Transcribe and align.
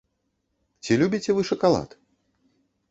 Ці 0.83 0.97
любіце 1.03 1.31
вы 1.39 1.47
шакалад? 1.51 1.89